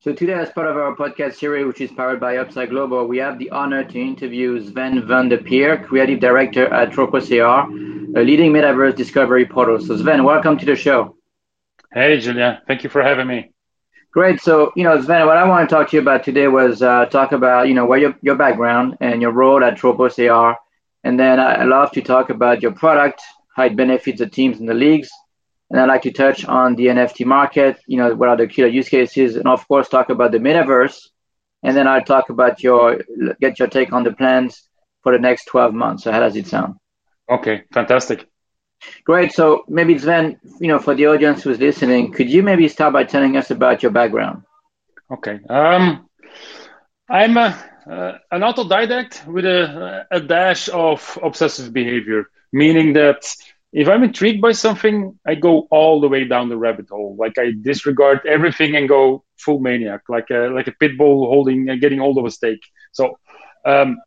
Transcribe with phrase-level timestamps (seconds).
[0.00, 3.18] So today, as part of our podcast series, which is powered by Upside Global, we
[3.18, 8.22] have the honor to interview Sven Van de Perre, Creative Director at Tropos AR, a
[8.22, 9.80] leading metaverse discovery portal.
[9.80, 11.16] So Sven, welcome to the show.
[11.92, 12.62] Hey, Julia.
[12.68, 13.50] Thank you for having me.
[14.12, 14.40] Great.
[14.40, 17.06] So, you know, Sven, what I want to talk to you about today was uh,
[17.06, 20.56] talk about, you know, where your, your background and your role at Tropos AR.
[21.02, 23.20] And then I love to talk about your product,
[23.56, 25.10] how it benefits the teams and the leagues,
[25.70, 28.68] and I'd like to touch on the NFT market, you know, what are the killer
[28.68, 31.08] use cases, and of course, talk about the metaverse.
[31.62, 33.02] And then I'll talk about your,
[33.40, 34.68] get your take on the plans
[35.02, 36.04] for the next 12 months.
[36.04, 36.76] So how does it sound?
[37.28, 38.28] Okay, fantastic.
[39.04, 39.32] Great.
[39.32, 43.04] So maybe Sven, you know, for the audience who's listening, could you maybe start by
[43.04, 44.44] telling us about your background?
[45.10, 45.40] Okay.
[45.48, 46.08] Um,
[47.10, 47.58] I'm a,
[47.90, 53.26] uh, an autodidact with a, a dash of obsessive behavior, meaning that
[53.72, 57.16] if I'm intrigued by something, I go all the way down the rabbit hole.
[57.18, 61.68] Like I disregard everything and go full maniac, like a like a pit bull holding,
[61.68, 62.60] uh, getting hold of a steak.
[62.92, 63.18] So,
[63.64, 63.98] um,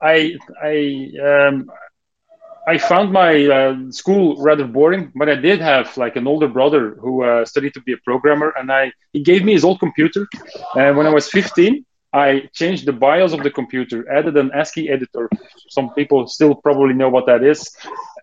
[0.00, 1.68] I I um,
[2.66, 6.96] I found my uh, school rather boring, but I did have like an older brother
[7.00, 10.26] who uh, studied to be a programmer, and I he gave me his old computer.
[10.74, 14.88] And when I was 15, I changed the BIOS of the computer, added an ASCII
[14.90, 15.28] editor.
[15.68, 17.66] Some people still probably know what that is,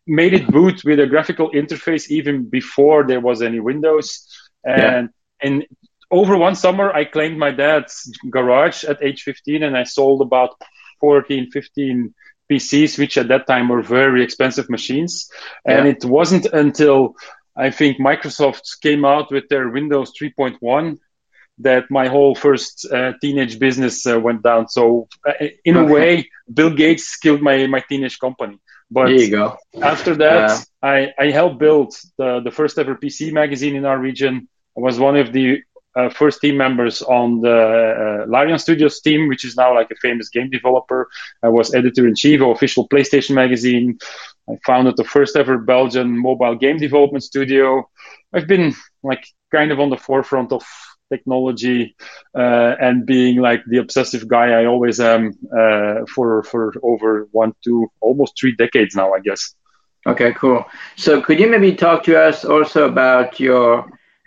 [0.08, 4.28] made it boot with a graphical interface even before there was any Windows.
[4.64, 5.48] And yeah.
[5.48, 5.66] and
[6.12, 10.52] over one summer, I claimed my dad's garage at age 15, and I sold about
[11.02, 12.14] 14, 15
[12.50, 15.30] PCs, which at that time were very expensive machines.
[15.66, 15.80] Yeah.
[15.80, 17.16] And it wasn't until
[17.56, 20.98] I think Microsoft came out with their Windows 3.1
[21.60, 24.68] that my whole first uh, teenage business uh, went down.
[24.68, 28.60] So uh, in a way, Bill Gates killed my my teenage company.
[28.92, 29.58] But there you go.
[29.82, 30.62] after that, yeah.
[30.82, 34.48] I, I helped build the, the first ever PC magazine in our region.
[34.78, 35.62] I was one of the
[35.96, 39.96] uh, first team members on the uh, Larian Studios team, which is now like a
[40.02, 41.10] famous game developer.
[41.42, 43.98] I was editor in chief of official PlayStation magazine.
[44.50, 47.90] I founded the first ever Belgian mobile game development studio.
[48.34, 50.64] I've been like kind of on the forefront of
[51.10, 51.96] technology
[52.38, 57.54] uh, and being like the obsessive guy I always am uh, for for over one,
[57.64, 59.56] two, almost three decades now, I guess.
[60.08, 60.66] Okay, cool.
[60.96, 63.86] So could you maybe talk to us also about your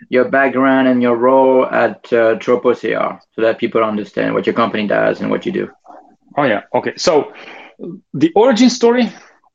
[0.09, 4.55] your background and your role at uh, Tropos AR so that people understand what your
[4.55, 5.69] company does and what you do?
[6.37, 6.93] Oh yeah, okay.
[6.97, 7.33] So
[8.13, 9.09] the origin story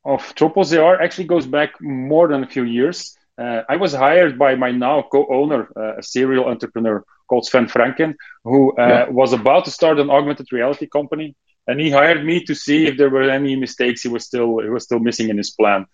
[0.05, 3.17] of Tropos AR actually goes back more than a few years.
[3.37, 8.15] Uh, I was hired by my now co-owner, uh, a serial entrepreneur called Sven Franken,
[8.45, 9.09] who uh, yeah.
[9.09, 11.35] was about to start an augmented reality company,
[11.67, 14.69] and he hired me to see if there were any mistakes he was still he
[14.69, 15.87] was still missing in his plan.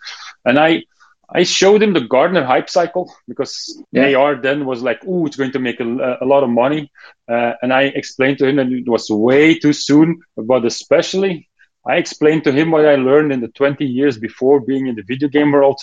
[0.45, 0.84] And I
[1.33, 4.15] I showed him the Gartner hype cycle because yeah.
[4.15, 6.91] AR then was like, "Ooh, it's going to make a, a lot of money,"
[7.29, 10.21] uh, and I explained to him that it was way too soon.
[10.37, 11.49] But especially,
[11.87, 15.03] I explained to him what I learned in the 20 years before being in the
[15.03, 15.81] video game world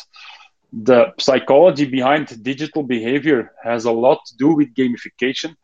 [0.71, 5.55] the psychology behind digital behavior has a lot to do with gamification,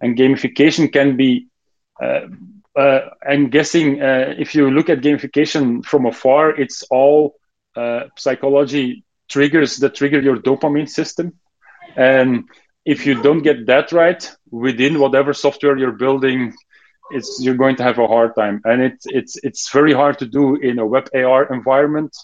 [0.00, 1.48] and gamification can be.
[2.02, 2.26] Uh,
[2.76, 7.34] uh, I'm guessing uh, if you look at gamification from afar, it's all
[7.76, 11.34] uh, psychology triggers that trigger your dopamine system,
[11.96, 12.44] and
[12.84, 16.52] if you don't get that right within whatever software you're building,
[17.10, 20.26] it's you're going to have a hard time, and it's it's it's very hard to
[20.26, 22.16] do in a web AR environment.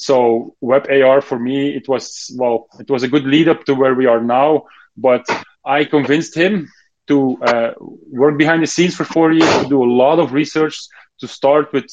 [0.00, 3.74] So web AR for me, it was well, it was a good lead up to
[3.74, 4.64] where we are now.
[4.96, 5.26] But
[5.64, 6.68] I convinced him
[7.08, 10.76] to uh, work behind the scenes for four years, to do a lot of research,
[11.20, 11.86] to start with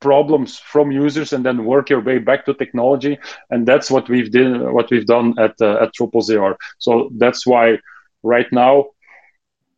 [0.00, 3.18] problems from users and then work your way back to technology.
[3.50, 6.58] And that's what we've did, what we've done at uh, at Tropos AR.
[6.78, 7.78] So that's why
[8.22, 8.88] right now,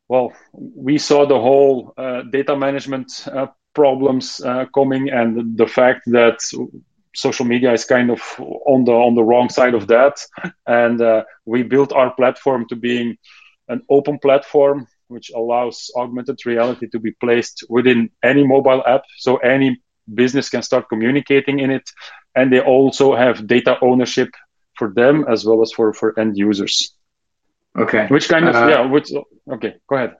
[0.09, 6.03] well, we saw the whole uh, data management uh, problems uh, coming and the fact
[6.07, 6.41] that
[7.15, 10.25] social media is kind of on the on the wrong side of that.
[10.67, 13.17] And uh, we built our platform to being
[13.69, 19.03] an open platform which allows augmented reality to be placed within any mobile app.
[19.19, 19.83] So any
[20.15, 21.91] business can start communicating in it.
[22.37, 24.31] And they also have data ownership
[24.77, 26.95] for them as well as for for end users.
[27.77, 28.07] Okay.
[28.07, 29.13] Which kind of uh, yeah which
[29.55, 30.17] okay go ahead.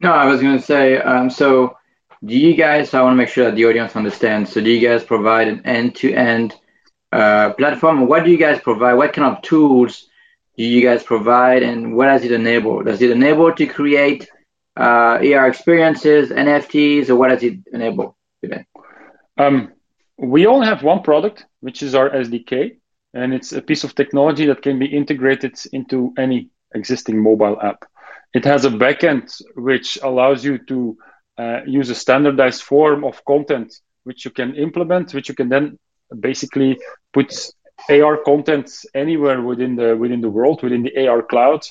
[0.00, 1.76] No i was going to say um, so
[2.24, 4.86] do you guys, I want to make sure that the audience understands, so do you
[4.86, 6.54] guys provide an end-to-end
[7.12, 8.06] uh, platform?
[8.06, 8.94] What do you guys provide?
[8.94, 10.06] What kind of tools
[10.56, 12.82] do you guys provide and what does it enable?
[12.82, 14.28] Does it enable to create
[14.76, 18.66] uh, AR experiences, NFTs, or what does it enable today?
[19.38, 19.72] Um,
[20.18, 22.76] we only have one product, which is our SDK,
[23.14, 27.84] and it's a piece of technology that can be integrated into any existing mobile app.
[28.34, 30.96] it has a backend which allows you to
[31.40, 33.68] uh, use a standardized form of content
[34.04, 35.78] which you can implement, which you can then
[36.28, 36.78] basically
[37.12, 37.28] put
[37.88, 41.62] AR content anywhere within the within the world, within the AR cloud,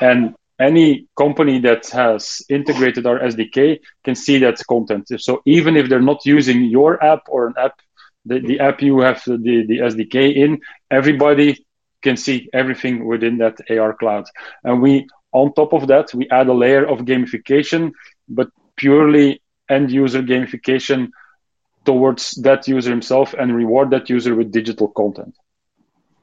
[0.00, 5.08] and any company that has integrated our SDK can see that content.
[5.20, 7.74] So even if they're not using your app or an app,
[8.24, 11.66] the, the app you have the, the SDK in, everybody
[12.02, 14.24] can see everything within that AR cloud.
[14.64, 17.92] And we, on top of that, we add a layer of gamification,
[18.28, 21.10] but purely end user gamification
[21.84, 25.34] towards that user himself and reward that user with digital content.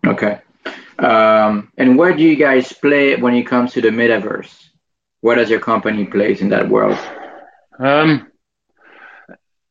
[0.05, 0.41] Okay.
[0.99, 4.69] Um, and where do you guys play when it comes to the metaverse?
[5.21, 6.97] Where does your company plays in that world?
[7.79, 8.31] Um,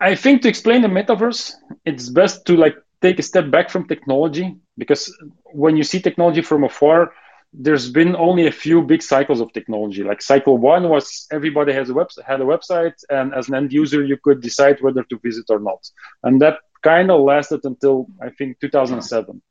[0.00, 1.52] I think to explain the metaverse,
[1.84, 5.14] it's best to like take a step back from technology because
[5.52, 7.12] when you see technology from afar,
[7.52, 10.02] there's been only a few big cycles of technology.
[10.02, 11.94] Like cycle one was everybody has a
[12.26, 15.58] had a website, and as an end user, you could decide whether to visit or
[15.58, 15.86] not.
[16.22, 19.42] And that kind of lasted until I think 2007.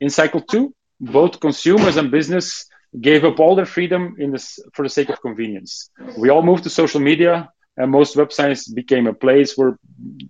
[0.00, 2.66] In cycle two, both consumers and business
[3.00, 5.90] gave up all their freedom this for the sake of convenience.
[6.16, 9.78] We all moved to social media, and most websites became a place where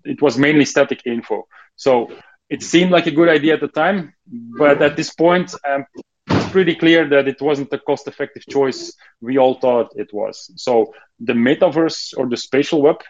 [0.05, 1.47] it was mainly static info.
[1.77, 2.11] So
[2.49, 4.15] it seemed like a good idea at the time,
[4.59, 6.08] but at this point, um, it's
[6.49, 10.51] pretty clear that it wasn't a cost-effective choice we all thought it was.
[10.57, 13.01] So the metaverse or the spatial web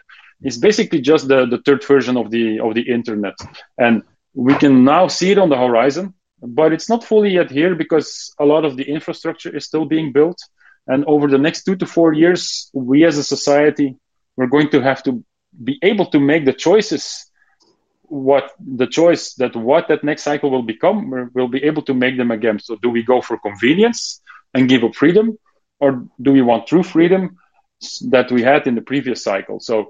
[0.41, 3.35] is basically just the, the third version of the of the internet,
[3.77, 4.03] and
[4.33, 8.33] we can now see it on the horizon but it's not fully yet here because
[8.39, 10.37] a lot of the infrastructure is still being built.
[10.87, 13.95] And over the next two to four years, we as a society,
[14.35, 15.23] we're going to have to
[15.63, 17.28] be able to make the choices
[18.09, 22.17] what the choice that what that next cycle will become we'll be able to make
[22.17, 24.21] them again so do we go for convenience
[24.53, 25.37] and give up freedom
[25.79, 27.37] or do we want true freedom
[28.09, 29.89] that we had in the previous cycle so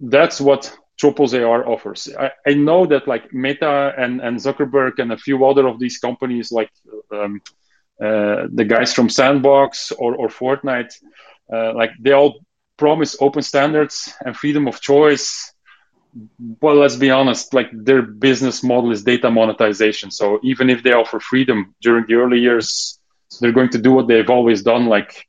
[0.00, 2.08] that's what Tropos AR offers.
[2.16, 5.98] I, I, know that like Meta and, and Zuckerberg and a few other of these
[5.98, 6.70] companies, like
[7.10, 7.40] um,
[8.00, 10.92] uh, the guys from Sandbox or, or Fortnite,
[11.52, 12.40] uh, like they all
[12.76, 15.51] promise open standards and freedom of choice.
[16.60, 20.10] Well, let's be honest, like their business model is data monetization.
[20.10, 22.98] So even if they offer freedom during the early years,
[23.40, 25.26] they're going to do what they've always done, like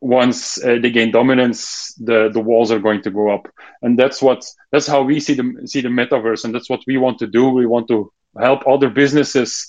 [0.00, 3.48] once uh, they gain dominance, the the walls are going to go up,
[3.82, 6.98] and that's what that's how we see the see the metaverse, and that's what we
[6.98, 7.48] want to do.
[7.48, 9.68] We want to help other businesses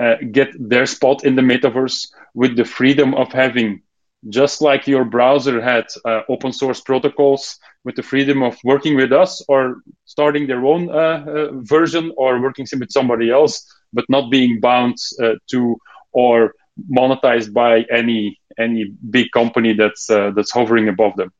[0.00, 3.82] uh, get their spot in the metaverse with the freedom of having,
[4.28, 9.12] just like your browser had uh, open source protocols, with the freedom of working with
[9.12, 13.54] us or starting their own uh, uh, version or working with somebody else,
[13.92, 15.76] but not being bound uh, to
[16.12, 16.52] or
[17.00, 18.82] monetized by any any
[19.16, 21.30] big company that's that's hovering above them.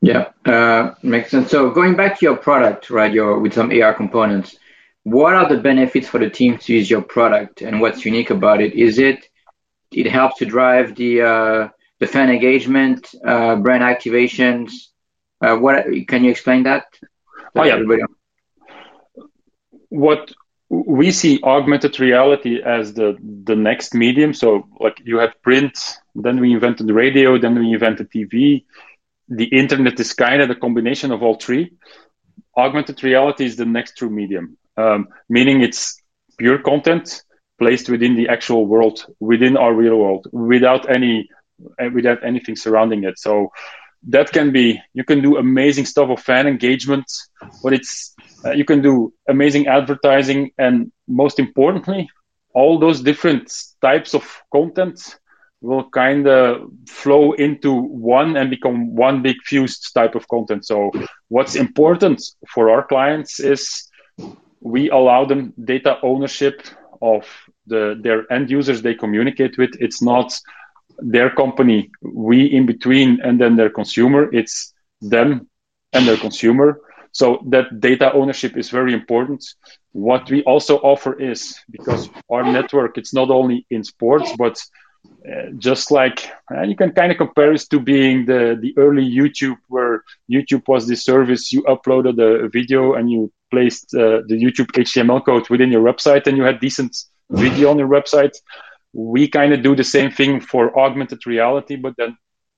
[0.00, 1.50] Yeah, uh, makes sense.
[1.50, 3.12] So going back to your product, right?
[3.12, 4.56] Your with some AR components,
[5.04, 8.60] what are the benefits for the team to use your product, and what's unique about
[8.60, 8.74] it?
[8.74, 9.28] Is it
[9.92, 11.68] it helps to drive the uh,
[12.00, 14.90] the fan engagement, uh, brand activations?
[15.44, 16.84] Uh, what can you explain that?
[17.54, 17.74] Oh yeah.
[17.74, 18.02] Everybody?
[19.90, 20.32] What
[20.70, 24.32] we see augmented reality as the the next medium.
[24.32, 25.78] So like you had print,
[26.14, 28.64] then we invented radio, then we invented TV.
[29.28, 31.72] The internet is kind of the combination of all three.
[32.56, 36.00] Augmented reality is the next true medium, um, meaning it's
[36.38, 37.22] pure content
[37.58, 41.28] placed within the actual world, within our real world, without any
[41.92, 43.18] without anything surrounding it.
[43.18, 43.50] So
[44.08, 47.06] that can be you can do amazing stuff of fan engagement,
[47.62, 52.08] but it's uh, you can do amazing advertising, and most importantly,
[52.54, 55.16] all those different types of content
[55.60, 60.66] will kind of flow into one and become one big fused type of content.
[60.66, 60.92] So,
[61.28, 63.88] what's important for our clients is
[64.60, 66.62] we allow them data ownership
[67.00, 67.26] of
[67.66, 69.70] the their end users they communicate with.
[69.80, 70.38] It's not
[70.98, 74.32] their company, we in between, and then their consumer.
[74.32, 75.48] It's them
[75.92, 76.80] and their consumer.
[77.12, 79.44] So that data ownership is very important.
[79.92, 84.58] What we also offer is because our network, it's not only in sports, but
[85.24, 89.08] uh, just like uh, you can kind of compare it to being the, the early
[89.08, 94.34] YouTube, where YouTube was the service you uploaded a, video and you placed uh, the
[94.34, 96.96] YouTube HTML code within your website and you had decent
[97.30, 98.36] video on your website.
[98.94, 102.16] We kind of do the same thing for augmented reality, but then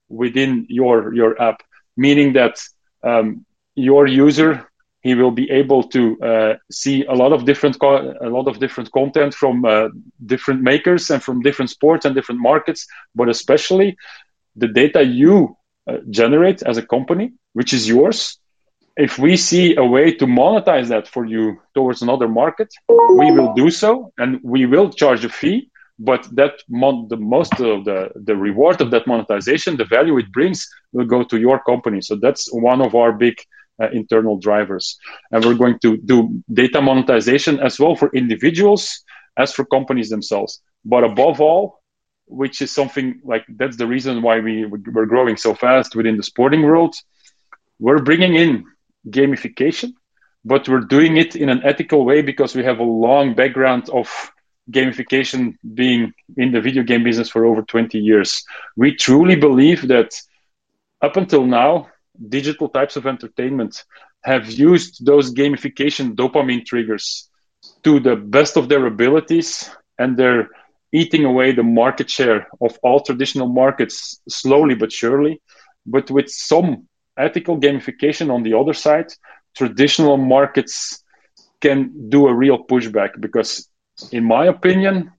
[0.09, 1.62] within your your app,
[1.97, 2.57] meaning that
[3.05, 4.69] um, your user
[5.02, 8.59] he will be able to uh, see a lot of different co- a lot of
[8.59, 9.88] different content from uh,
[10.26, 13.97] different makers and from different sports and different markets but especially
[14.57, 15.57] the data you
[15.88, 18.38] uh, generate as a company, which is yours.
[18.97, 22.69] If we see a way to monetize that for you towards another market,
[23.12, 25.71] we will do so, and we will charge a fee.
[25.99, 30.31] But that mon- the most of the the reward of that monetization, the value it
[30.33, 32.00] brings, will go to your company.
[32.03, 33.37] So that's one of our big
[33.83, 34.99] uh, internal drivers.
[35.31, 39.03] And we're going to do data monetization as well for individuals
[39.37, 40.61] as for companies themselves.
[40.85, 41.81] But above all,
[42.26, 46.23] which is something like that's the reason why we we're growing so fast within the
[46.23, 46.95] sporting world.
[47.79, 48.65] We're bringing in
[49.09, 49.93] gamification,
[50.45, 54.09] but we're doing it in an ethical way because we have a long background of
[54.70, 58.44] gamification being in the video game business for over 20 years.
[58.76, 60.20] We truly believe that
[61.02, 61.88] up until now,
[62.28, 63.85] digital types of entertainment
[64.25, 67.28] have used those gamification dopamine triggers
[67.85, 70.49] to the best of their abilities and they're
[70.92, 75.40] eating away the market share of all traditional markets slowly but surely
[75.85, 76.87] but with some
[77.18, 79.06] ethical gamification on the other side
[79.56, 81.02] traditional markets
[81.61, 83.68] can do a real pushback because
[84.12, 85.12] in my opinion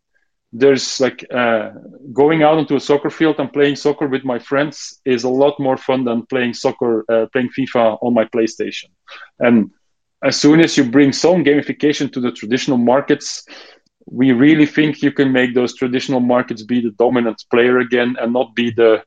[0.53, 1.72] there's like uh,
[2.13, 5.60] going out into a soccer field and playing soccer with my friends is a lot
[5.60, 8.86] more fun than playing soccer, uh, playing FIFA on my PlayStation.
[9.39, 9.72] And
[10.24, 13.46] as soon as you bring some gamification to the traditional markets,
[14.05, 18.34] we really think you can make those traditional markets be the dominant player again and
[18.34, 19.03] not be the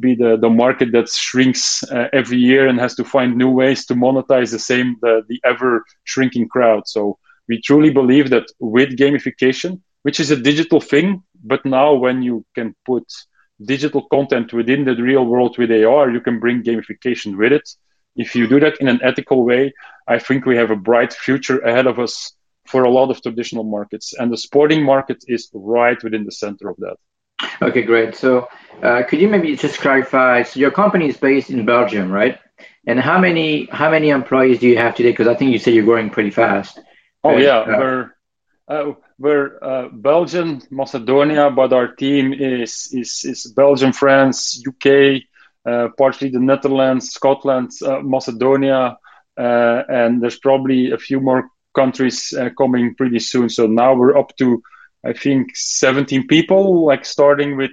[0.00, 3.84] be the, the market that shrinks uh, every year and has to find new ways
[3.84, 6.82] to monetize the same the, the ever shrinking crowd.
[6.86, 7.18] So
[7.52, 9.72] we truly believe that with gamification,
[10.06, 11.22] which is a digital thing.
[11.52, 13.04] But now, when you can put
[13.72, 17.66] digital content within the real world with AR, you can bring gamification with it.
[18.24, 19.62] If you do that in an ethical way,
[20.14, 22.14] I think we have a bright future ahead of us
[22.72, 24.06] for a lot of traditional markets.
[24.18, 26.96] And the sporting market is right within the center of that.
[27.66, 28.14] Okay, great.
[28.14, 28.30] So,
[28.82, 30.42] uh, could you maybe just clarify?
[30.48, 32.38] So, your company is based in Belgium, right?
[32.86, 33.48] And how many
[33.80, 35.12] how many employees do you have today?
[35.14, 36.74] Because I think you said you're growing pretty fast.
[37.24, 38.10] Oh yeah, uh, we're
[38.68, 45.22] uh, we're uh, Belgium, Macedonia, but our team is is, is Belgium, France, UK,
[45.64, 48.96] uh, partly the Netherlands, Scotland, uh, Macedonia,
[49.36, 53.48] uh, and there's probably a few more countries uh, coming pretty soon.
[53.48, 54.62] So now we're up to,
[55.04, 56.84] I think, 17 people.
[56.84, 57.72] Like starting with,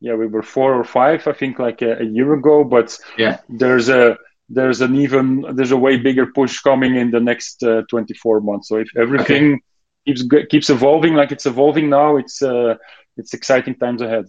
[0.00, 2.64] yeah, we were four or five, I think, like a, a year ago.
[2.64, 4.18] But yeah, there's a
[4.48, 8.68] there's an even there's a way bigger push coming in the next 24 months.
[8.68, 9.62] So if everything okay
[10.06, 12.16] keeps keeps evolving like it's evolving now.
[12.16, 12.76] It's uh,
[13.16, 14.26] it's exciting times ahead.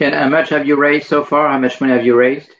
[0.00, 1.48] And how much have you raised so far?
[1.48, 2.50] How much money have you raised?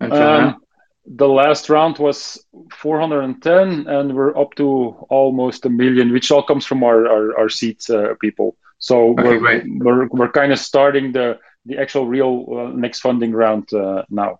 [0.00, 0.62] Um,
[1.04, 2.42] the last round was
[2.72, 7.48] 410, and we're up to almost a million, which all comes from our our, our
[7.48, 8.56] seats uh, people.
[8.78, 9.64] So okay, we're, great.
[9.66, 14.38] we're we're kind of starting the the actual real uh, next funding round uh, now.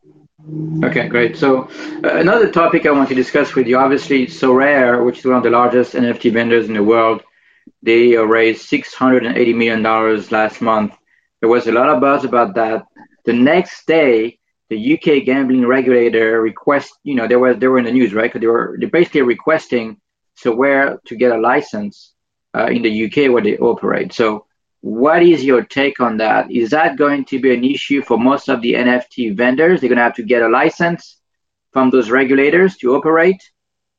[0.83, 1.37] Okay, great.
[1.37, 1.69] So
[2.05, 5.43] uh, another topic I want to discuss with you, obviously, Sorare, which is one of
[5.43, 7.23] the largest NFT vendors in the world,
[7.83, 9.83] they uh, raised $680 million
[10.31, 10.95] last month.
[11.41, 12.85] There was a lot of buzz about that.
[13.25, 14.39] The next day,
[14.71, 18.31] the UK gambling regulator request, you know, they were they were in the news, right?
[18.31, 20.00] Because they were they basically requesting
[20.43, 22.15] Sorare to get a license
[22.57, 24.12] uh, in the UK where they operate.
[24.12, 24.47] So
[24.80, 26.50] what is your take on that?
[26.50, 29.80] Is that going to be an issue for most of the NFT vendors?
[29.80, 31.18] They're going to have to get a license
[31.72, 33.42] from those regulators to operate.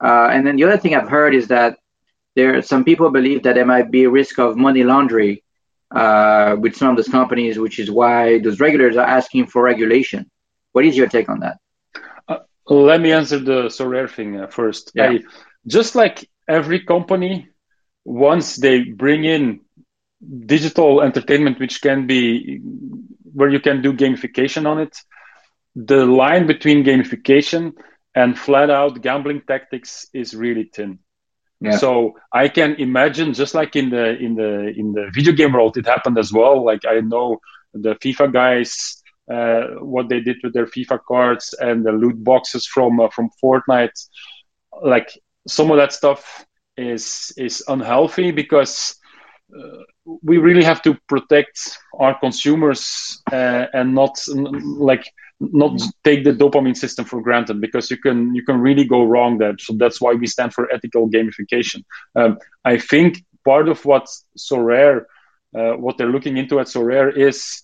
[0.03, 1.77] Uh, and then the other thing I've heard is that
[2.35, 5.37] there some people believe that there might be a risk of money laundering
[5.91, 10.29] uh, with some of those companies, which is why those regulators are asking for regulation.
[10.71, 11.57] What is your take on that?
[12.27, 14.91] Uh, let me answer the Sorare thing uh, first.
[14.95, 15.11] Yeah.
[15.11, 15.19] I,
[15.67, 17.49] just like every company,
[18.03, 19.59] once they bring in
[20.45, 22.59] digital entertainment which can be
[23.33, 24.95] where you can do gamification on it.
[25.75, 27.73] The line between gamification
[28.15, 30.99] and flat out gambling tactics is really thin.
[31.63, 31.77] Yeah.
[31.77, 35.77] so i can imagine just like in the in the in the video game world
[35.77, 36.65] it happened as well.
[36.65, 37.39] Like i know
[37.73, 39.01] the fifa guys
[39.31, 43.29] uh, what they did with their fifa cards and the loot boxes from uh, from
[43.43, 43.97] fortnite.
[44.81, 45.09] Like
[45.47, 46.45] some of that stuff
[46.77, 48.95] is is unhealthy because
[50.23, 55.05] we really have to protect our consumers uh, and not like
[55.39, 59.37] not take the dopamine system for granted because you can you can really go wrong
[59.37, 59.55] there.
[59.59, 61.83] So that's why we stand for ethical gamification.
[62.15, 64.05] Um, i think part of what
[64.37, 65.05] Sorare
[65.57, 67.63] uh, what they're looking into at Sorare is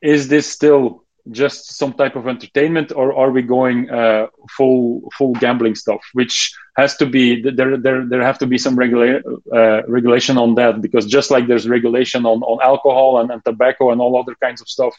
[0.00, 4.26] is this still just some type of entertainment, or are we going uh,
[4.56, 6.00] full full gambling stuff?
[6.12, 7.76] Which has to be there.
[7.76, 9.22] There there have to be some regula-
[9.54, 13.90] uh, regulation on that because just like there's regulation on, on alcohol and, and tobacco
[13.90, 14.96] and all other kinds of stuff,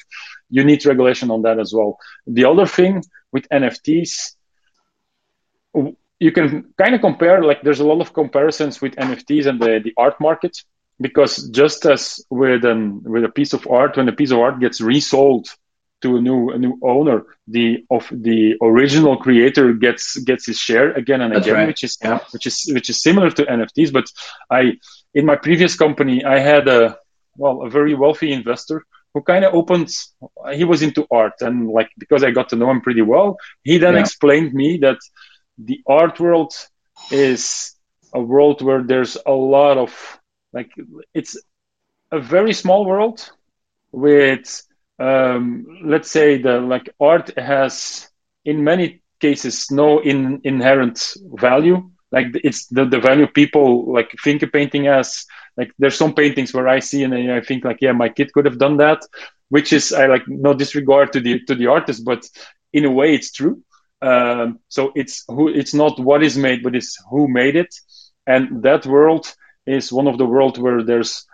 [0.50, 1.98] you need regulation on that as well.
[2.26, 3.04] The other thing
[3.34, 4.36] with NFTs,
[6.20, 7.44] you can kind of compare.
[7.44, 10.58] Like there's a lot of comparisons with NFTs and the the art market
[11.02, 14.62] because just as with an with a piece of art, when a piece of art
[14.62, 15.50] gets resold
[16.04, 20.92] to a new a new owner, the of the original creator gets gets his share
[20.94, 21.68] again and That's again, right.
[21.68, 22.20] which is yeah.
[22.32, 23.92] which is which is similar to NFTs.
[23.92, 24.06] But
[24.50, 24.74] I
[25.14, 26.98] in my previous company, I had a
[27.38, 28.84] well a very wealthy investor
[29.14, 29.90] who kind of opened
[30.54, 33.78] he was into art and like because i got to know him pretty well he
[33.78, 34.00] then yeah.
[34.00, 34.98] explained me that
[35.58, 36.54] the art world
[37.12, 37.76] is
[38.14, 39.92] a world where there's a lot of
[40.52, 40.72] like
[41.14, 41.38] it's
[42.12, 43.30] a very small world
[43.92, 44.64] with
[45.00, 48.10] um, let's say the like art has
[48.46, 51.90] in many cases no in, inherent value.
[52.12, 55.26] Like it's the, the value people like think a painting as
[55.58, 58.46] like there's some paintings where i see and i think like yeah my kid could
[58.46, 59.02] have done that
[59.50, 62.24] which is i like no disregard to the to the artist but
[62.74, 63.62] in a way it's true.
[64.02, 67.74] Um, so it's who it's not what is made but it's who made it.
[68.28, 69.34] And that world
[69.66, 71.26] is one of the world where there's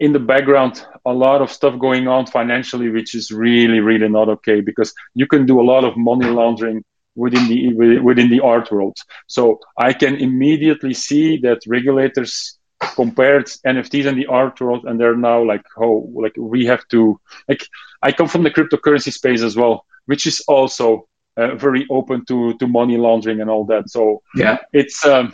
[0.00, 4.28] in the background a lot of stuff going on financially which is really really not
[4.28, 6.82] okay because you can do a lot of money laundering
[7.14, 8.96] within the within the art world.
[9.26, 12.58] So i can immediately see that regulators
[12.94, 17.20] compared nfts and the art world and they're now like oh like we have to
[17.48, 17.64] like
[18.02, 21.06] i come from the cryptocurrency space as well which is also
[21.36, 23.88] uh, very open to to money laundering and all that.
[23.88, 24.58] So yeah.
[24.72, 25.32] it's um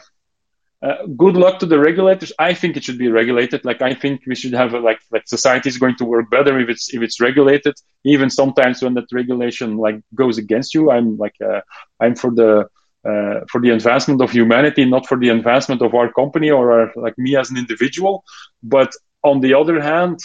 [0.80, 2.32] uh, good luck to the regulators.
[2.38, 3.64] I think it should be regulated.
[3.64, 6.58] Like I think we should have a, like like society is going to work better
[6.60, 7.74] if it's if it's regulated.
[8.04, 11.62] Even sometimes when that regulation like goes against you, I'm like uh,
[12.00, 12.68] I'm for the
[13.08, 16.92] uh, for the advancement of humanity, not for the advancement of our company or our,
[16.96, 18.24] like me as an individual.
[18.62, 18.92] But
[19.24, 20.20] on the other hand,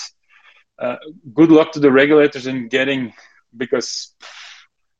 [0.77, 0.97] uh,
[1.33, 3.13] good luck to the regulators in getting
[3.55, 4.13] because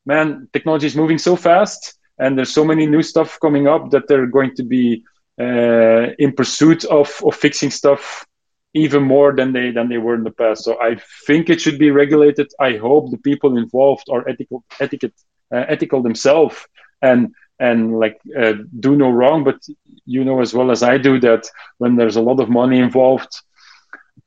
[0.06, 4.08] man, technology is moving so fast and there's so many new stuff coming up that
[4.08, 8.26] they're going to be uh, in pursuit of, of fixing stuff
[8.74, 10.64] even more than they than they were in the past.
[10.64, 12.52] So I think it should be regulated.
[12.60, 15.14] I hope the people involved are ethical etiquette
[15.54, 16.58] uh, ethical themselves
[17.02, 19.44] and and like uh, do no wrong.
[19.44, 19.60] But
[20.06, 23.32] you know as well as I do that when there's a lot of money involved,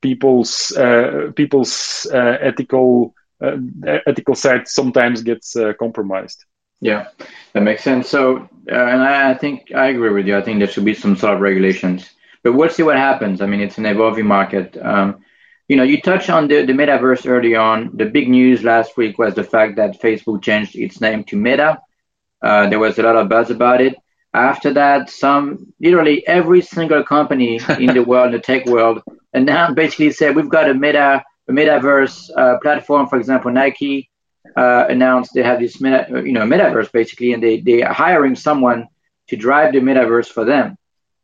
[0.00, 3.56] people's uh, people's uh, ethical uh,
[4.06, 6.44] ethical side sometimes gets compromised.
[6.80, 7.08] Yeah,
[7.52, 8.08] that makes sense.
[8.08, 10.36] So, uh, and I, I, think I agree with you.
[10.36, 12.10] I think there should be some sort of regulations,
[12.42, 13.40] but we'll see what happens.
[13.40, 14.76] I mean, it's an evolving market.
[14.80, 15.24] Um,
[15.68, 17.90] you know, you touched on the, the metaverse early on.
[17.94, 21.80] The big news last week was the fact that Facebook changed its name to Meta.
[22.42, 23.96] Uh, there was a lot of buzz about it.
[24.32, 29.46] After that, some literally every single company in the world, in the tech world, and
[29.46, 33.08] now basically said we've got a meta, a metaverse uh, platform.
[33.08, 34.10] For example, Nike
[34.56, 38.34] uh, announced they have this meta, you know metaverse basically, and they they are hiring
[38.34, 38.88] someone
[39.28, 40.76] to drive the metaverse for them.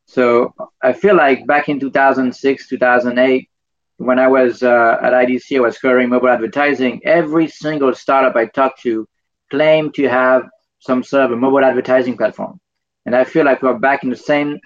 [0.06, 3.48] So I feel like back in 2006, 2008,
[3.96, 7.00] when I was uh, at IDC, I was covering mobile advertising.
[7.04, 9.08] Every single startup I talked to
[9.50, 10.42] claimed to have
[10.80, 12.60] some sort of a mobile advertising platform,
[13.06, 14.58] and I feel like we're back in the same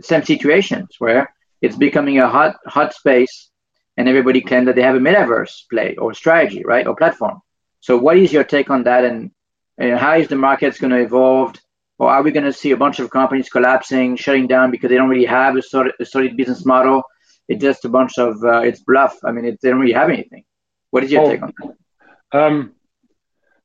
[0.00, 3.50] same situations where it's becoming a hot hot space,
[3.96, 7.40] and everybody claims that they have a metaverse play or strategy, right, or platform.
[7.80, 9.30] So, what is your take on that, and,
[9.78, 11.56] and how is the market going to evolve?
[11.98, 14.96] Or are we going to see a bunch of companies collapsing, shutting down because they
[14.96, 17.02] don't really have a solid, a solid business model?
[17.46, 19.18] It's just a bunch of uh, it's bluff.
[19.24, 20.44] I mean, it, they don't really have anything.
[20.90, 22.38] What is your oh, take on that?
[22.38, 22.72] Um,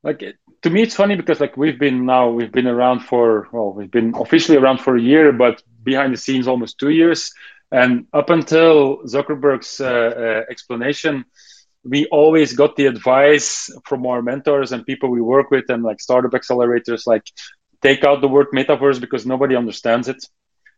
[0.04, 0.24] like
[0.64, 3.92] to me, it's funny because like we've been now we've been around for well, we've
[3.92, 7.32] been officially around for a year, but behind the scenes almost two years.
[7.72, 11.26] And up until Zuckerberg's uh, uh, explanation,
[11.86, 16.02] we always got the advice from our mentors and people we work with and like
[16.02, 17.26] startup accelerators like
[17.82, 20.26] take out the word metaverse because nobody understands it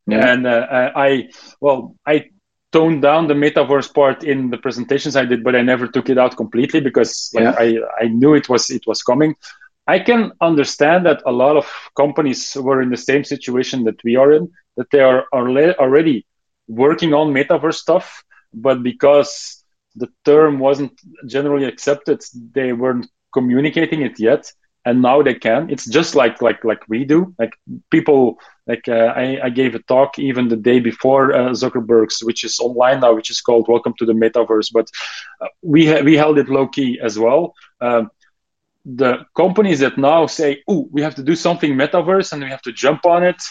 [0.06, 0.32] yeah.
[0.32, 1.30] and uh, i
[1.62, 2.26] well i
[2.74, 6.18] toned down the metaverse part in the presentations i did but i never took it
[6.18, 7.56] out completely because like, yeah.
[7.58, 9.34] i i knew it was it was coming
[9.88, 11.66] i can understand that a lot of
[11.96, 16.26] companies were in the same situation that we are in that they are, are already
[16.68, 19.57] working on metaverse stuff but because
[19.98, 20.94] the term wasn't
[21.28, 22.22] generally accepted.
[22.54, 24.52] They weren't communicating it yet
[24.88, 25.70] and now they can.
[25.70, 27.36] It's just like like like we do.
[27.38, 27.54] Like
[27.92, 32.46] people like uh, I, I gave a talk even the day before uh, zuckerberg's which
[32.46, 34.88] is online now which is called welcome to the metaverse but
[35.42, 37.54] uh, we ha- we held it low key as well.
[37.82, 38.10] Um,
[38.86, 42.62] the companies that now say, "Oh, we have to do something metaverse and we have
[42.62, 43.42] to jump on it,"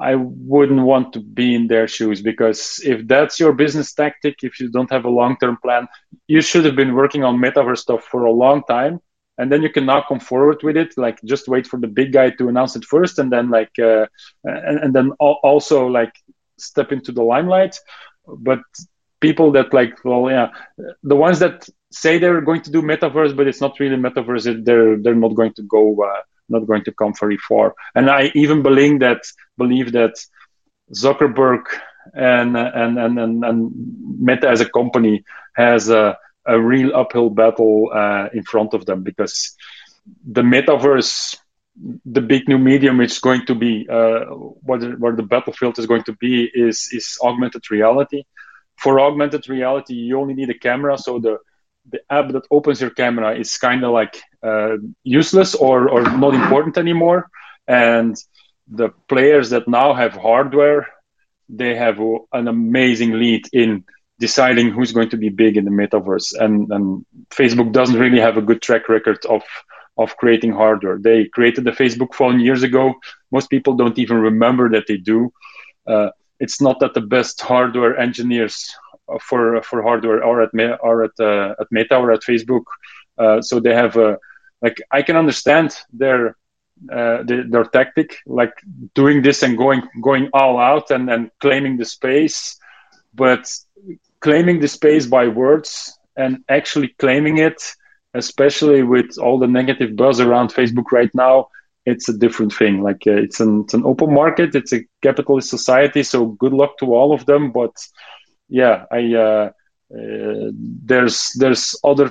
[0.00, 4.58] I wouldn't want to be in their shoes because if that's your business tactic, if
[4.60, 5.86] you don't have a long-term plan,
[6.26, 9.00] you should have been working on metaverse stuff for a long time,
[9.38, 10.94] and then you can now come forward with it.
[10.96, 14.06] Like just wait for the big guy to announce it first, and then like uh,
[14.44, 16.12] and, and then also like
[16.58, 17.78] step into the limelight.
[18.26, 18.60] But
[19.20, 20.48] people that like, well, yeah,
[21.02, 24.64] the ones that say they're going to do metaverse, but it's not really metaverse.
[24.64, 26.02] They're they're not going to go.
[26.02, 27.74] Uh, not going to come very far.
[27.94, 29.22] And I even believe that
[29.56, 30.14] believe that
[30.92, 31.64] Zuckerberg
[32.12, 33.72] and and and and, and
[34.18, 39.02] Meta as a company has a, a real uphill battle uh, in front of them
[39.02, 39.56] because
[40.26, 41.36] the metaverse
[42.04, 44.20] the big new medium is going to be uh,
[44.78, 48.22] the, where the battlefield is going to be is is augmented reality
[48.76, 51.38] for augmented reality you only need a camera so the
[51.90, 56.34] the app that opens your camera is kind of like uh, useless or, or not
[56.34, 57.28] important anymore.
[57.66, 58.16] And
[58.68, 60.86] the players that now have hardware,
[61.48, 61.98] they have
[62.32, 63.84] an amazing lead in
[64.18, 66.38] deciding who's going to be big in the metaverse.
[66.38, 69.42] And, and Facebook doesn't really have a good track record of
[69.96, 70.98] of creating hardware.
[70.98, 72.94] They created the Facebook phone years ago.
[73.30, 75.32] Most people don't even remember that they do.
[75.86, 78.74] Uh, it's not that the best hardware engineers
[79.20, 80.50] for for hardware are at
[80.82, 82.64] or at uh, at Meta or at Facebook.
[83.18, 84.18] Uh, so they have a
[84.64, 86.20] like I can understand their
[86.96, 88.54] uh, the, their tactic, like
[88.94, 92.38] doing this and going going all out and and claiming the space,
[93.22, 93.42] but
[94.26, 95.70] claiming the space by words
[96.16, 97.58] and actually claiming it,
[98.14, 101.48] especially with all the negative buzz around Facebook right now,
[101.86, 102.82] it's a different thing.
[102.88, 106.72] Like uh, it's an it's an open market, it's a capitalist society, so good luck
[106.78, 107.52] to all of them.
[107.52, 107.74] But
[108.48, 109.44] yeah, I uh,
[109.96, 110.50] uh,
[110.90, 112.10] there's there's other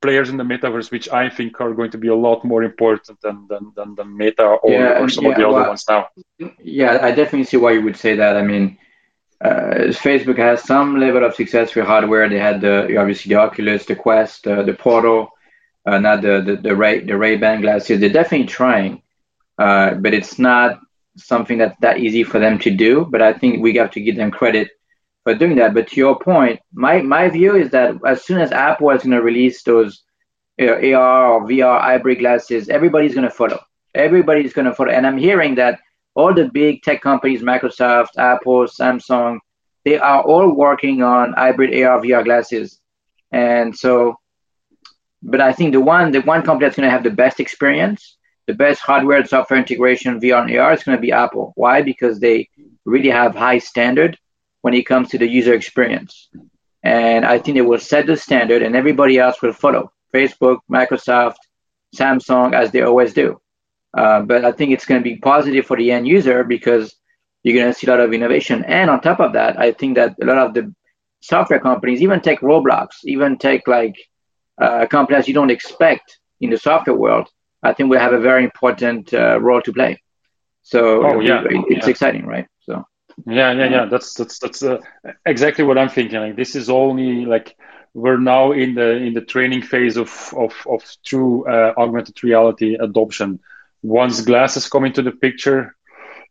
[0.00, 3.20] players in the metaverse which I think are going to be a lot more important
[3.20, 5.84] than than than, than Meta or, yeah, or some yeah, of the other well, ones
[5.88, 6.08] now.
[6.62, 8.36] Yeah, I definitely see why you would say that.
[8.36, 8.78] I mean,
[9.40, 12.28] uh, Facebook has some level of success with hardware.
[12.28, 15.30] They had the obviously the Oculus, the Quest, uh, the Portal,
[15.86, 18.00] uh, not the the the Ray the Ray Ban glasses.
[18.00, 19.02] They're definitely trying,
[19.58, 20.80] uh, but it's not
[21.16, 23.06] something that's that easy for them to do.
[23.10, 24.70] But I think we have to give them credit
[25.28, 25.74] for doing that.
[25.74, 29.16] But to your point, my my view is that as soon as Apple is going
[29.16, 30.02] to release those
[30.56, 33.60] you know, AR or VR hybrid glasses, everybody's going to follow.
[33.94, 34.90] Everybody's going to follow.
[34.90, 35.80] And I'm hearing that
[36.14, 39.38] all the big tech companies, Microsoft, Apple, Samsung,
[39.84, 42.80] they are all working on hybrid AR VR glasses.
[43.30, 44.16] And so,
[45.22, 48.16] but I think the one the one company that's going to have the best experience,
[48.46, 51.52] the best hardware and software integration VR and AR is going to be Apple.
[51.54, 51.82] Why?
[51.82, 52.48] Because they
[52.86, 54.16] really have high standard
[54.62, 56.28] when it comes to the user experience.
[56.82, 61.36] And I think it will set the standard and everybody else will follow Facebook, Microsoft,
[61.94, 63.40] Samsung, as they always do.
[63.96, 66.94] Uh, but I think it's going to be positive for the end user because
[67.42, 68.64] you're going to see a lot of innovation.
[68.64, 70.74] And on top of that, I think that a lot of the
[71.20, 73.96] software companies, even take Roblox, even take like
[74.60, 77.28] uh, companies you don't expect in the software world,
[77.62, 80.02] I think we have a very important uh, role to play.
[80.62, 81.42] So oh, yeah.
[81.48, 81.90] it's yeah.
[81.90, 82.46] exciting, right?
[83.26, 83.84] Yeah yeah yeah.
[83.90, 84.78] That's that's that's uh,
[85.26, 86.18] exactly what i'm thinking.
[86.20, 87.56] Like this is only like
[87.94, 92.76] we're now in the in the training phase of of, of true uh, augmented reality
[92.80, 93.40] adoption.
[93.82, 95.74] Once glasses come into the picture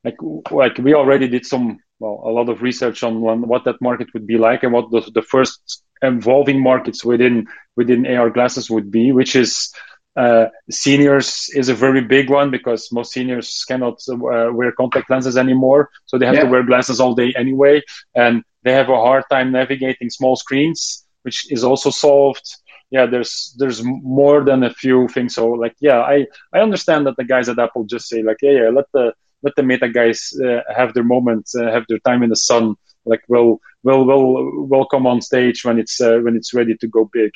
[0.03, 0.17] like
[0.51, 4.27] like we already did some well a lot of research on what that market would
[4.27, 9.11] be like and what the, the first evolving markets within within ar glasses would be
[9.11, 9.73] which is
[10.17, 15.37] uh, seniors is a very big one because most seniors cannot uh, wear contact lenses
[15.37, 16.43] anymore, so they have yeah.
[16.43, 17.81] to wear glasses all day anyway,
[18.15, 22.45] and they have a hard time navigating small screens, which is also solved.
[22.89, 25.35] Yeah, there's there's more than a few things.
[25.35, 28.51] So like, yeah, I I understand that the guys at Apple just say like, yeah,
[28.51, 32.23] yeah let the let the Meta guys uh, have their moment, uh, have their time
[32.23, 32.75] in the sun.
[33.05, 36.87] Like, we'll we'll we'll we'll come on stage when it's uh, when it's ready to
[36.87, 37.31] go big.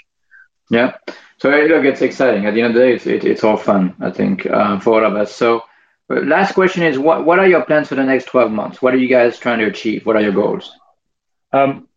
[0.71, 0.95] Yeah.
[1.37, 2.45] So look, it's exciting.
[2.45, 5.03] At the end of the day, it's, it, it's all fun, I think, uh, for
[5.03, 5.35] all of us.
[5.35, 5.63] So
[6.09, 8.81] uh, last question is, what, what are your plans for the next 12 months?
[8.81, 10.05] What are you guys trying to achieve?
[10.05, 10.71] What are your goals?
[11.51, 11.89] Um,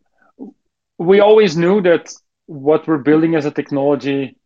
[0.99, 2.13] we always knew that
[2.47, 4.37] what we're building as a technology,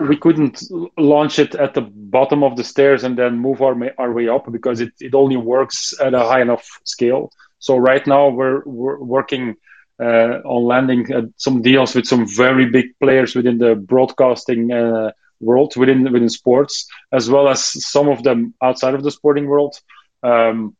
[0.00, 0.60] we couldn't
[0.98, 4.50] launch it at the bottom of the stairs and then move our, our way up
[4.50, 7.30] because it, it only works at a high enough scale.
[7.60, 9.54] So right now we're, we're working–
[10.02, 15.76] on landing uh, some deals with some very big players within the broadcasting uh, world,
[15.76, 19.78] within within sports, as well as some of them outside of the sporting world.
[20.22, 20.76] Um,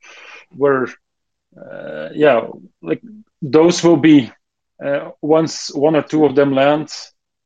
[0.57, 0.87] where,
[2.15, 2.47] yeah,
[2.81, 3.03] like
[3.43, 4.33] those will be
[5.21, 6.91] once one or two of them land,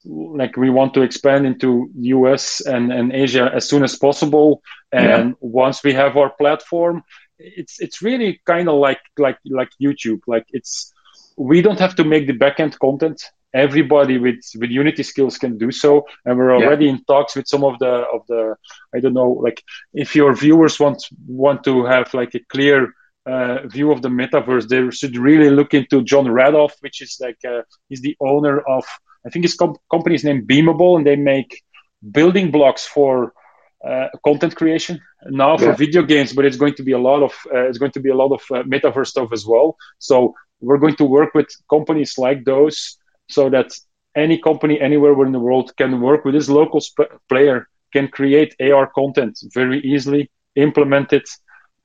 [0.04, 1.90] like we want to expand into
[2.26, 5.34] us and, and asia as soon as possible and yeah.
[5.40, 7.02] once we have our platform
[7.38, 10.92] it's it's really kind of like like like youtube like it's
[11.38, 13.22] we don't have to make the backend content
[13.54, 16.92] everybody with with unity skills can do so and we're already yeah.
[16.92, 18.54] in talks with some of the of the
[18.94, 19.62] i don't know like
[19.94, 22.92] if your viewers want want to have like a clear
[23.26, 27.38] uh, view of the metaverse they should really look into Jon Radoff which is like
[27.46, 28.84] uh, he's the owner of
[29.26, 31.62] i think his com- company is named beamable and they make
[32.10, 33.32] building blocks for
[33.86, 35.76] uh, content creation now for yeah.
[35.76, 38.10] video games but it's going to be a lot of uh, it's going to be
[38.10, 42.18] a lot of uh, metaverse stuff as well so we're going to work with companies
[42.18, 42.96] like those
[43.28, 43.70] so that
[44.16, 48.54] any company anywhere in the world can work with this local sp- player, can create
[48.60, 51.28] AR content very easily, implement it,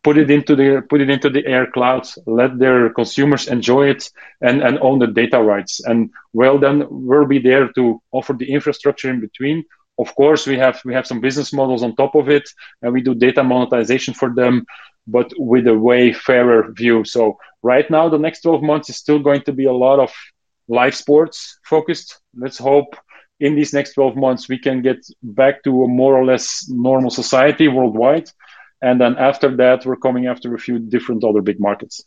[0.03, 4.09] put it into the put it into the AR clouds, let their consumers enjoy it
[4.41, 5.79] and, and own the data rights.
[5.85, 9.63] And well then we'll be there to offer the infrastructure in between.
[9.99, 12.49] Of course we have we have some business models on top of it
[12.81, 14.65] and we do data monetization for them,
[15.07, 17.05] but with a way fairer view.
[17.05, 20.13] So right now the next 12 months is still going to be a lot of
[20.67, 22.19] live sports focused.
[22.35, 22.95] Let's hope
[23.39, 27.09] in these next 12 months we can get back to a more or less normal
[27.09, 28.29] society worldwide.
[28.81, 32.03] And then after that, we're coming after a few different other big markets.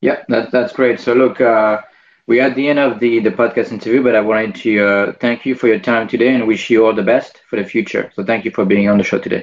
[0.00, 1.00] Yeah, that, that's great.
[1.00, 1.82] So, look, uh,
[2.28, 5.44] we're at the end of the, the podcast interview, but I wanted to uh, thank
[5.46, 8.12] you for your time today and wish you all the best for the future.
[8.14, 9.42] So, thank you for being on the show today.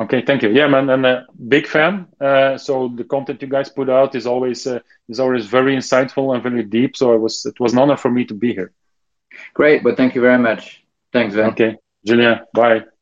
[0.00, 0.50] Okay, thank you.
[0.50, 2.06] Yeah, man, and a big fan.
[2.20, 6.34] Uh, so the content you guys put out is always uh, is always very insightful
[6.34, 6.96] and very deep.
[6.96, 8.72] So it was it was an honor for me to be here.
[9.54, 10.82] Great, but thank you very much.
[11.12, 11.50] Thanks, Van.
[11.50, 12.86] Okay, Julia, bye.